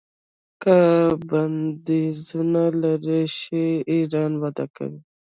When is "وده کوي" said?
4.41-4.99